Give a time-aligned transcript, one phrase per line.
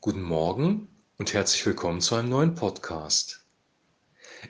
[0.00, 0.86] Guten Morgen
[1.18, 3.40] und herzlich willkommen zu einem neuen Podcast.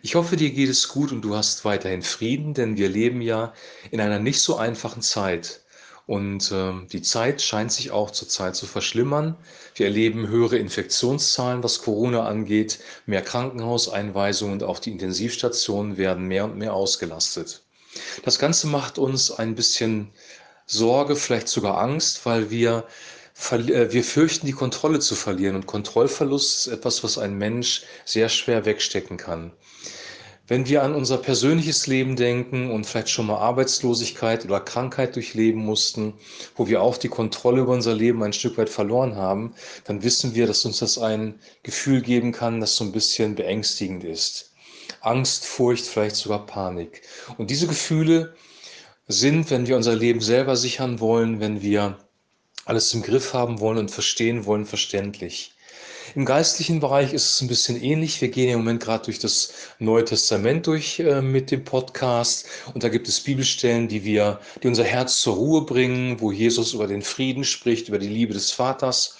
[0.02, 3.54] Ich hoffe, dir geht es gut und du hast weiterhin Frieden, denn wir leben ja
[3.90, 5.62] in einer nicht so einfachen Zeit.
[6.04, 9.38] Und äh, die Zeit scheint sich auch zurzeit zu verschlimmern.
[9.74, 16.44] Wir erleben höhere Infektionszahlen, was Corona angeht, mehr Krankenhauseinweisungen und auch die Intensivstationen werden mehr
[16.44, 17.62] und mehr ausgelastet.
[18.22, 20.10] Das Ganze macht uns ein bisschen
[20.66, 22.86] Sorge, vielleicht sogar Angst, weil wir
[23.40, 25.56] wir fürchten, die Kontrolle zu verlieren.
[25.56, 29.52] Und Kontrollverlust ist etwas, was ein Mensch sehr schwer wegstecken kann.
[30.48, 35.62] Wenn wir an unser persönliches Leben denken und vielleicht schon mal Arbeitslosigkeit oder Krankheit durchleben
[35.62, 36.14] mussten,
[36.56, 40.34] wo wir auch die Kontrolle über unser Leben ein Stück weit verloren haben, dann wissen
[40.34, 44.52] wir, dass uns das ein Gefühl geben kann, das so ein bisschen beängstigend ist.
[45.02, 47.02] Angst, Furcht, vielleicht sogar Panik.
[47.36, 48.34] Und diese Gefühle
[49.06, 51.98] sind, wenn wir unser Leben selber sichern wollen, wenn wir
[52.68, 55.52] alles im Griff haben wollen und verstehen wollen, verständlich.
[56.14, 58.20] Im geistlichen Bereich ist es ein bisschen ähnlich.
[58.20, 62.84] Wir gehen im Moment gerade durch das Neue Testament durch äh, mit dem Podcast und
[62.84, 66.86] da gibt es Bibelstellen, die wir, die unser Herz zur Ruhe bringen, wo Jesus über
[66.86, 69.16] den Frieden spricht, über die Liebe des Vaters.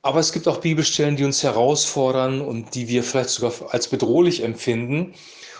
[0.00, 4.42] Aber es gibt auch Bibelstellen, die uns herausfordern und die wir vielleicht sogar als bedrohlich
[4.42, 5.14] empfinden.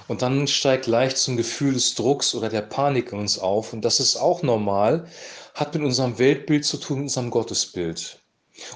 [0.07, 3.73] Und dann steigt leicht so ein Gefühl des Drucks oder der Panik in uns auf.
[3.73, 5.09] Und das ist auch normal
[5.55, 8.21] hat mit unserem Weltbild zu tun, mit unserem Gottesbild.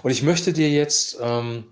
[0.03, 1.65] Und ich möchte dir jetzt ähm,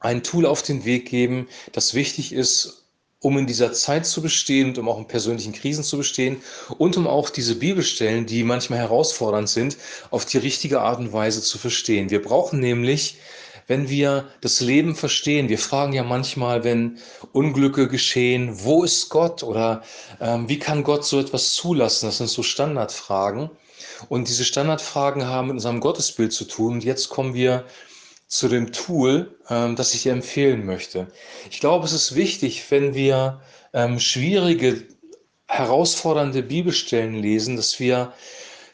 [0.00, 2.84] ein Tool auf den Weg geben, das wichtig ist,
[3.20, 6.42] um in dieser Zeit zu bestehen und um auch in persönlichen Krisen zu bestehen
[6.76, 9.78] und um auch diese Bibelstellen, die manchmal herausfordernd sind,
[10.10, 12.10] auf die richtige Art und Weise zu verstehen.
[12.10, 13.16] Wir brauchen nämlich,
[13.66, 16.98] wenn wir das Leben verstehen, wir fragen ja manchmal, wenn
[17.32, 19.82] Unglücke geschehen, wo ist Gott oder
[20.20, 22.06] ähm, wie kann Gott so etwas zulassen?
[22.06, 23.50] Das sind so Standardfragen.
[24.08, 26.74] Und diese Standardfragen haben mit unserem Gottesbild zu tun.
[26.74, 27.64] Und jetzt kommen wir
[28.26, 31.06] zu dem Tool, ähm, das ich dir empfehlen möchte.
[31.50, 33.40] Ich glaube, es ist wichtig, wenn wir
[33.72, 34.86] ähm, schwierige,
[35.46, 38.12] herausfordernde Bibelstellen lesen, dass wir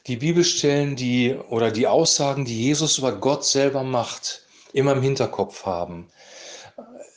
[0.07, 5.65] die Bibelstellen, die oder die Aussagen, die Jesus über Gott selber macht, immer im Hinterkopf
[5.67, 6.09] haben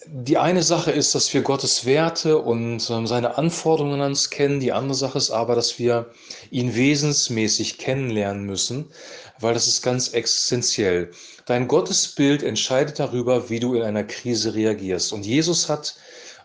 [0.07, 4.59] die eine Sache ist, dass wir Gottes Werte und ähm, seine Anforderungen an uns kennen.
[4.59, 6.11] Die andere Sache ist aber, dass wir
[6.51, 8.91] ihn wesensmäßig kennenlernen müssen,
[9.39, 11.11] weil das ist ganz existenziell.
[11.45, 15.13] Dein Gottesbild entscheidet darüber, wie du in einer Krise reagierst.
[15.13, 15.95] Und Jesus hat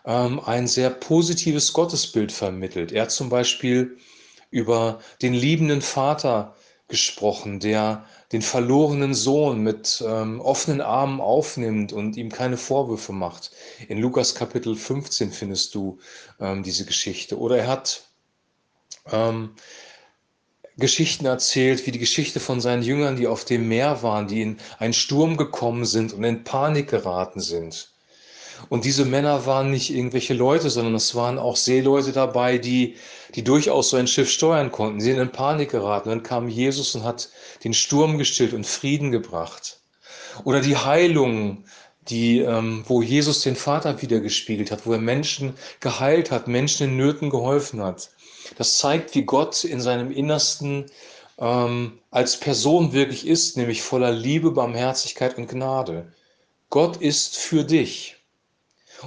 [0.05, 2.91] ähm, ein sehr positives Gottesbild vermittelt.
[2.91, 3.97] Er hat zum Beispiel
[4.51, 6.55] über den liebenden Vater
[6.89, 13.51] gesprochen, der den verlorenen Sohn mit ähm, offenen Armen aufnimmt und ihm keine Vorwürfe macht.
[13.87, 15.99] In Lukas Kapitel 15 findest du
[16.39, 17.39] ähm, diese Geschichte.
[17.39, 18.09] Oder er hat
[19.11, 19.51] ähm,
[20.77, 24.57] Geschichten erzählt, wie die Geschichte von seinen Jüngern, die auf dem Meer waren, die in
[24.79, 27.91] einen Sturm gekommen sind und in Panik geraten sind.
[28.67, 32.95] Und diese Männer waren nicht irgendwelche Leute, sondern es waren auch Seeleute dabei, die,
[33.35, 34.99] die durchaus so ein Schiff steuern konnten.
[34.99, 36.09] Sie sind in Panik geraten.
[36.09, 37.29] Dann kam Jesus und hat
[37.63, 39.79] den Sturm gestillt und Frieden gebracht.
[40.43, 41.63] Oder die Heilung,
[42.09, 46.97] die, ähm, wo Jesus den Vater wiedergespiegelt hat, wo er Menschen geheilt hat, Menschen in
[46.97, 48.09] Nöten geholfen hat.
[48.57, 50.85] Das zeigt, wie Gott in seinem Innersten
[51.37, 56.11] ähm, als Person wirklich ist, nämlich voller Liebe, Barmherzigkeit und Gnade.
[56.69, 58.18] Gott ist für dich.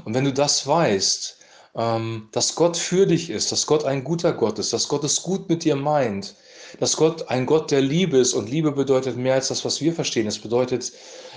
[0.04, 1.38] Und wenn du das weißt,
[1.76, 5.22] ähm, dass Gott für dich ist, dass Gott ein guter Gott ist, dass Gott es
[5.22, 6.34] gut mit dir meint,
[6.80, 9.92] dass Gott ein Gott der Liebe ist und Liebe bedeutet mehr als das, was wir
[9.92, 10.26] verstehen.
[10.26, 10.92] Es bedeutet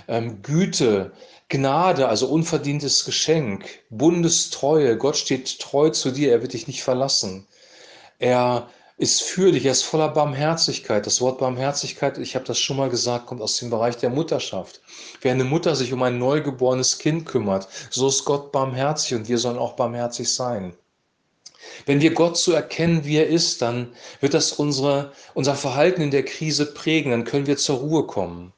[0.08, 1.12] ähm, Güte,
[1.50, 4.98] Gnade, also unverdientes Geschenk, Bundestreue.
[4.98, 7.48] Gott steht treu zu dir, er wird dich nicht verlassen.
[8.18, 11.06] Er ist für dich, er ist voller Barmherzigkeit.
[11.06, 14.82] Das Wort Barmherzigkeit, ich habe das schon mal gesagt, kommt aus dem Bereich der Mutterschaft.
[15.22, 19.38] Wer eine Mutter sich um ein neugeborenes Kind kümmert, so ist Gott barmherzig und wir
[19.38, 20.74] sollen auch barmherzig sein.
[21.86, 26.12] Wenn wir Gott so erkennen, wie er ist, dann wird das unsere, unser Verhalten in
[26.12, 28.54] der Krise prägen, dann können wir zur Ruhe kommen.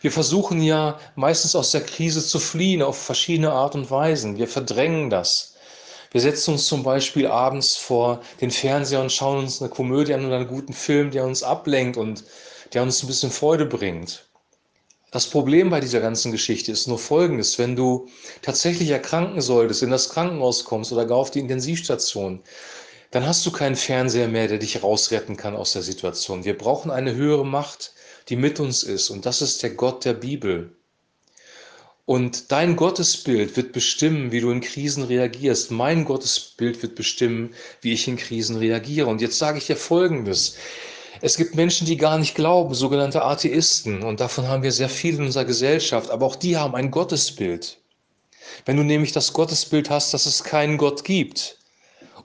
[0.00, 4.38] Wir versuchen ja meistens aus der Krise zu fliehen auf verschiedene Art und Weisen.
[4.38, 5.56] Wir verdrängen das.
[6.12, 10.26] Wir setzen uns zum Beispiel abends vor den Fernseher und schauen uns eine Komödie an
[10.26, 12.24] oder einen guten Film, der uns ablenkt und
[12.74, 14.28] der uns ein bisschen Freude bringt.
[15.10, 17.58] Das Problem bei dieser ganzen Geschichte ist nur folgendes.
[17.58, 18.08] Wenn du
[18.40, 22.42] tatsächlich erkranken solltest, in das Krankenhaus kommst oder gar auf die Intensivstation,
[23.10, 26.44] dann hast du keinen Fernseher mehr, der dich rausretten kann aus der Situation.
[26.44, 27.92] Wir brauchen eine höhere Macht,
[28.28, 29.10] die mit uns ist.
[29.10, 30.76] Und das ist der Gott der Bibel.
[32.04, 35.70] Und dein Gottesbild wird bestimmen, wie du in Krisen reagierst.
[35.70, 39.06] Mein Gottesbild wird bestimmen, wie ich in Krisen reagiere.
[39.06, 40.56] Und jetzt sage ich dir Folgendes.
[41.20, 44.02] Es gibt Menschen, die gar nicht glauben, sogenannte Atheisten.
[44.02, 46.10] Und davon haben wir sehr viel in unserer Gesellschaft.
[46.10, 47.78] Aber auch die haben ein Gottesbild.
[48.64, 51.58] Wenn du nämlich das Gottesbild hast, dass es keinen Gott gibt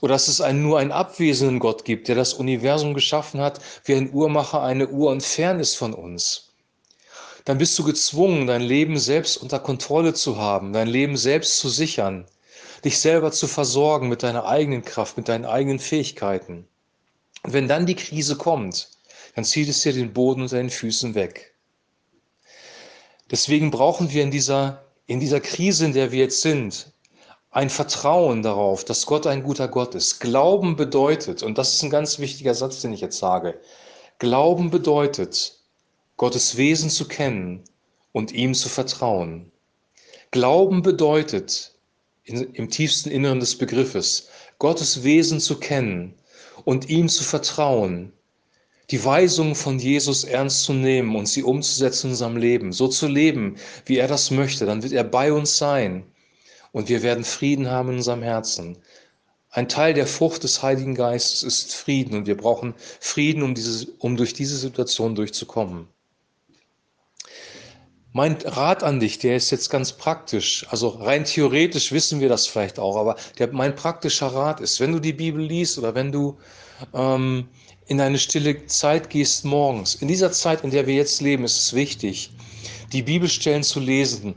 [0.01, 3.93] oder dass es einen, nur einen abwesenden Gott gibt, der das Universum geschaffen hat, wie
[3.93, 6.46] ein Uhrmacher eine Uhr und fern ist von uns,
[7.47, 11.69] dann bist du gezwungen, dein Leben selbst unter Kontrolle zu haben, dein Leben selbst zu
[11.69, 12.25] sichern,
[12.83, 16.67] dich selber zu versorgen mit deiner eigenen Kraft, mit deinen eigenen Fähigkeiten.
[17.43, 18.89] Und wenn dann die Krise kommt,
[19.35, 21.53] dann zieht es dir den Boden unter den Füßen weg.
[23.31, 26.91] Deswegen brauchen wir in dieser, in dieser Krise, in der wir jetzt sind,
[27.51, 30.19] ein Vertrauen darauf, dass Gott ein guter Gott ist.
[30.19, 33.57] Glauben bedeutet, und das ist ein ganz wichtiger Satz, den ich jetzt sage,
[34.19, 35.57] Glauben bedeutet,
[36.17, 37.63] Gottes Wesen zu kennen
[38.11, 39.51] und ihm zu vertrauen.
[40.31, 41.75] Glauben bedeutet,
[42.23, 44.27] in, im tiefsten Inneren des Begriffes,
[44.57, 46.15] Gottes Wesen zu kennen
[46.65, 48.11] und ihm zu vertrauen,
[48.89, 53.07] die Weisung von Jesus ernst zu nehmen und sie umzusetzen in unserem Leben, so zu
[53.07, 56.03] leben, wie er das möchte, dann wird er bei uns sein
[56.71, 58.79] und wir werden Frieden haben in unserem Herzen.
[59.51, 63.87] Ein Teil der Frucht des Heiligen Geistes ist Frieden und wir brauchen Frieden, um, diese,
[63.99, 65.87] um durch diese Situation durchzukommen.
[68.13, 70.65] Mein Rat an dich, der ist jetzt ganz praktisch.
[70.69, 74.93] Also rein theoretisch wissen wir das vielleicht auch, aber der, mein praktischer Rat ist, wenn
[74.93, 76.37] du die Bibel liest oder wenn du
[76.93, 77.47] ähm,
[77.87, 81.57] in eine stille Zeit gehst morgens, in dieser Zeit, in der wir jetzt leben, ist
[81.57, 82.31] es wichtig,
[82.91, 84.35] die Bibelstellen zu lesen,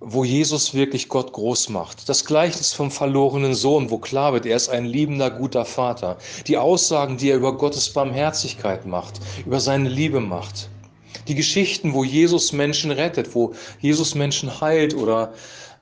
[0.00, 2.08] wo Jesus wirklich Gott groß macht.
[2.08, 6.18] Das Gleichnis vom verlorenen Sohn, wo klar wird, er ist ein liebender, guter Vater.
[6.46, 10.68] Die Aussagen, die er über Gottes Barmherzigkeit macht, über seine Liebe macht.
[11.28, 15.32] Die Geschichten, wo Jesus Menschen rettet, wo Jesus Menschen heilt oder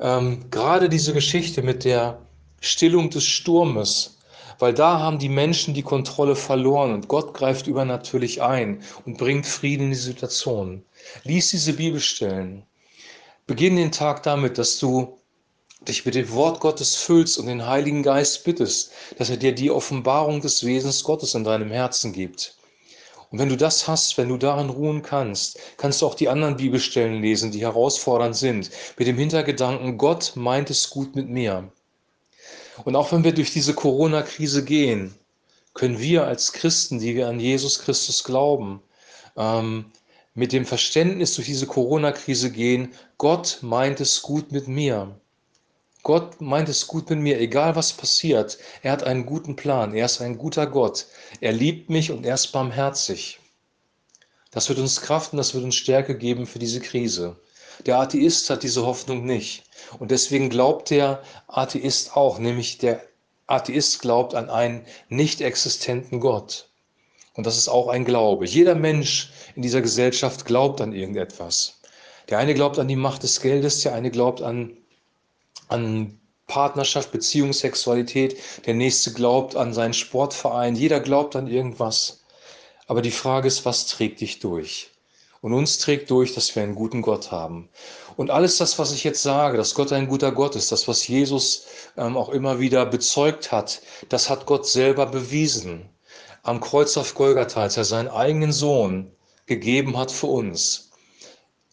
[0.00, 2.18] ähm, gerade diese Geschichte mit der
[2.60, 4.18] Stillung des Sturmes,
[4.58, 9.46] weil da haben die Menschen die Kontrolle verloren und Gott greift übernatürlich ein und bringt
[9.46, 10.84] Frieden in die Situation.
[11.24, 12.64] Lies diese Bibelstellen.
[13.46, 15.18] Beginn den Tag damit, dass du
[15.88, 19.70] dich mit dem Wort Gottes füllst und den Heiligen Geist bittest, dass er dir die
[19.70, 22.54] Offenbarung des Wesens Gottes in deinem Herzen gibt.
[23.30, 26.56] Und wenn du das hast, wenn du darin ruhen kannst, kannst du auch die anderen
[26.56, 31.70] Bibelstellen lesen, die herausfordernd sind, mit dem Hintergedanken, Gott meint es gut mit mir.
[32.84, 35.14] Und auch wenn wir durch diese Corona-Krise gehen,
[35.74, 38.82] können wir als Christen, die wir an Jesus Christus glauben,
[39.36, 39.92] ähm,
[40.34, 45.14] mit dem Verständnis durch diese Corona-Krise gehen, Gott meint es gut mit mir.
[46.02, 48.58] Gott meint es gut mit mir, egal was passiert.
[48.82, 49.94] Er hat einen guten Plan.
[49.94, 51.06] Er ist ein guter Gott.
[51.40, 53.38] Er liebt mich und er ist barmherzig.
[54.50, 57.36] Das wird uns Kraft und das wird uns Stärke geben für diese Krise.
[57.86, 59.64] Der Atheist hat diese Hoffnung nicht.
[59.98, 63.02] Und deswegen glaubt der Atheist auch, nämlich der
[63.46, 66.68] Atheist glaubt an einen nicht existenten Gott.
[67.34, 68.44] Und das ist auch ein Glaube.
[68.44, 71.80] Jeder Mensch in dieser Gesellschaft glaubt an irgendetwas.
[72.28, 74.76] Der eine glaubt an die Macht des Geldes, der eine glaubt an
[75.70, 76.20] an
[76.50, 78.36] Partnerschaft, Beziehung, Sexualität.
[78.66, 80.74] Der nächste glaubt an seinen Sportverein.
[80.74, 82.24] Jeder glaubt an irgendwas.
[82.88, 84.90] Aber die Frage ist, was trägt dich durch?
[85.42, 87.70] Und uns trägt durch, dass wir einen guten Gott haben.
[88.16, 91.06] Und alles das, was ich jetzt sage, dass Gott ein guter Gott ist, das, was
[91.06, 95.88] Jesus ähm, auch immer wieder bezeugt hat, das hat Gott selber bewiesen.
[96.42, 99.12] Am Kreuz auf Golgatha, als er seinen eigenen Sohn
[99.46, 100.90] gegeben hat für uns.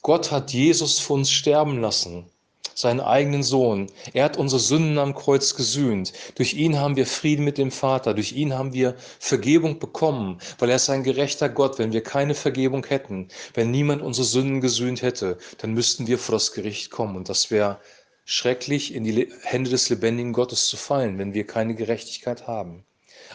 [0.03, 2.29] Gott hat Jesus für uns sterben lassen
[2.77, 3.87] seinen eigenen Sohn.
[4.13, 6.13] Er hat unsere Sünden am Kreuz gesühnt.
[6.35, 8.13] Durch ihn haben wir Frieden mit dem Vater.
[8.13, 11.79] Durch ihn haben wir Vergebung bekommen, weil er ist ein gerechter Gott.
[11.79, 16.33] Wenn wir keine Vergebung hätten, wenn niemand unsere Sünden gesühnt hätte, dann müssten wir vor
[16.33, 17.15] das Gericht kommen.
[17.15, 17.79] Und das wäre
[18.25, 22.85] schrecklich, in die Hände des lebendigen Gottes zu fallen, wenn wir keine Gerechtigkeit haben.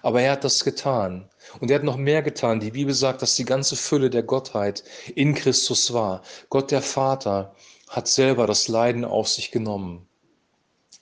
[0.03, 1.29] Aber er hat das getan.
[1.59, 2.61] Und er hat noch mehr getan.
[2.61, 4.85] Die Bibel sagt, dass die ganze Fülle der Gottheit
[5.17, 6.23] in Christus war.
[6.49, 7.57] Gott der Vater
[7.93, 10.09] hat selber das Leiden auf sich genommen.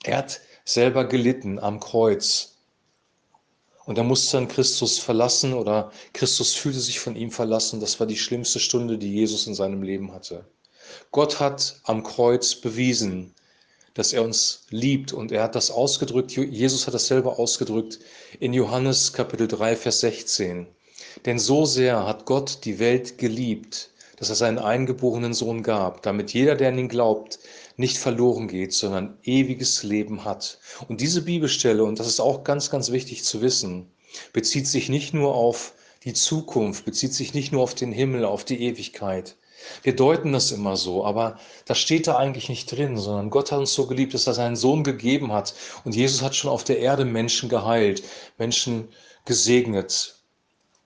[0.03, 2.57] Er hat selber gelitten am Kreuz.
[3.85, 7.79] Und er musste dann Christus verlassen oder Christus fühlte sich von ihm verlassen.
[7.79, 10.45] Das war die schlimmste Stunde, die Jesus in seinem Leben hatte.
[11.11, 13.33] Gott hat am Kreuz bewiesen,
[13.93, 17.99] dass er uns liebt und er hat das ausgedrückt, Jesus hat das selber ausgedrückt
[18.41, 20.67] in Johannes Kapitel 3, Vers 16.
[21.25, 23.90] Denn so sehr hat Gott die Welt geliebt,
[24.21, 27.39] dass er seinen eingeborenen Sohn gab, damit jeder, der an ihn glaubt,
[27.75, 30.59] nicht verloren geht, sondern ewiges Leben hat.
[30.87, 33.91] Und diese Bibelstelle, und das ist auch ganz, ganz wichtig zu wissen,
[34.31, 35.73] bezieht sich nicht nur auf
[36.03, 39.37] die Zukunft, bezieht sich nicht nur auf den Himmel, auf die Ewigkeit.
[39.81, 43.57] Wir deuten das immer so, aber das steht da eigentlich nicht drin, sondern Gott hat
[43.57, 45.55] uns so geliebt, dass er seinen Sohn gegeben hat.
[45.83, 48.03] Und Jesus hat schon auf der Erde Menschen geheilt,
[48.37, 48.89] Menschen
[49.25, 50.20] gesegnet.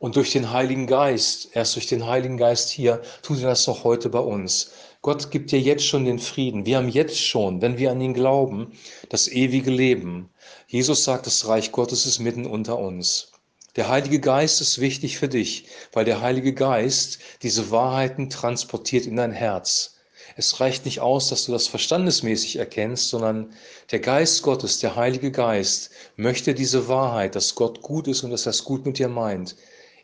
[0.06, 3.84] Und durch den Heiligen Geist, erst durch den Heiligen Geist hier, tut er das noch
[3.84, 4.70] heute bei uns.
[5.02, 6.68] Gott gibt dir jetzt schon den Frieden.
[6.68, 8.74] Wir haben jetzt schon, wenn wir an ihn glauben,
[9.10, 10.30] das ewige Leben.
[10.68, 13.32] Jesus sagt, das Reich Gottes ist mitten unter uns.
[13.78, 19.16] Der Heilige Geist ist wichtig für dich, weil der Heilige Geist diese Wahrheiten transportiert in
[19.16, 19.96] dein Herz.
[20.38, 23.54] Es reicht nicht aus, dass du das verstandesmäßig erkennst, sondern
[23.90, 28.46] der Geist Gottes, der Heilige Geist, möchte diese Wahrheit, dass Gott gut ist und dass
[28.46, 29.56] er es gut mit dir meint,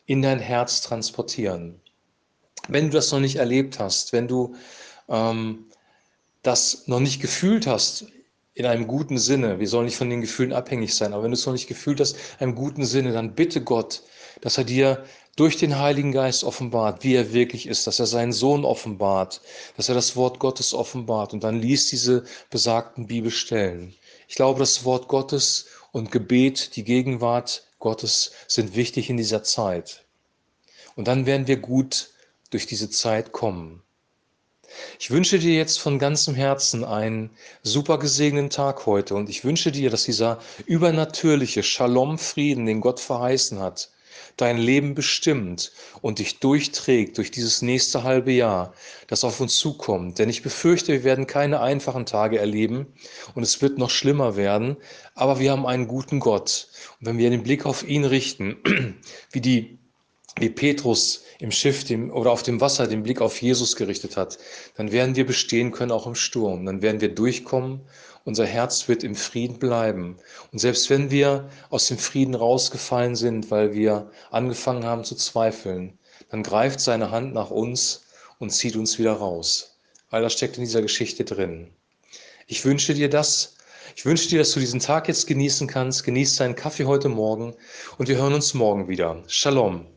[0.06, 1.80] in dein Herz transportieren.
[2.68, 4.56] Wenn du das noch nicht erlebt hast, wenn du
[5.10, 5.66] ähm,
[6.44, 8.06] das noch nicht gefühlt hast,
[8.54, 11.38] in einem guten Sinne, wir sollen nicht von den Gefühlen abhängig sein, aber wenn du
[11.38, 14.04] es noch nicht gefühlt hast, in einem guten Sinne, dann bitte Gott,
[14.42, 15.06] dass er dir
[15.38, 19.42] durch den Heiligen Geist offenbart, wie er wirklich ist, dass er seinen Sohn offenbart,
[19.78, 23.96] dass er das Wort Gottes offenbart und dann liest diese besagten Bibelstellen.
[24.28, 30.06] Ich glaube, das Wort Gottes und Gebet, die Gegenwart Gottes sind wichtig in dieser Zeit.
[30.96, 32.12] Und dann werden wir gut
[32.50, 33.82] durch diese Zeit kommen.
[35.00, 37.32] Ich wünsche dir jetzt von ganzem Herzen einen
[37.62, 43.60] super gesegneten Tag heute und ich wünsche dir, dass dieser übernatürliche Shalom-Frieden, den Gott verheißen
[43.60, 43.90] hat,
[44.38, 48.74] dein Leben bestimmt und dich durchträgt durch dieses nächste halbe Jahr,
[49.08, 50.20] das auf uns zukommt.
[50.20, 52.88] Denn ich befürchte, wir werden keine einfachen Tage erleben
[53.36, 54.78] und es wird noch schlimmer werden,
[55.16, 56.68] aber wir haben einen guten Gott.
[57.00, 58.58] Und wenn wir den Blick auf ihn richten,
[59.32, 59.82] wie die
[60.40, 64.38] wie Petrus im Schiff dem, oder auf dem Wasser den Blick auf Jesus gerichtet hat,
[64.76, 66.66] dann werden wir bestehen können auch im Sturm.
[66.66, 67.82] Dann werden wir durchkommen,
[68.24, 70.18] unser Herz wird im Frieden bleiben.
[70.52, 75.98] Und selbst wenn wir aus dem Frieden rausgefallen sind, weil wir angefangen haben zu zweifeln,
[76.30, 78.06] dann greift seine Hand nach uns
[78.40, 79.78] und zieht uns wieder raus.
[80.10, 81.70] All das steckt in dieser Geschichte drin.
[82.48, 83.56] Ich wünsche dir das.
[83.96, 86.04] Ich wünsche dir, dass du diesen Tag jetzt genießen kannst.
[86.04, 87.56] Genieß deinen Kaffee heute Morgen
[87.98, 89.24] und wir hören uns morgen wieder.
[89.28, 89.91] Shalom.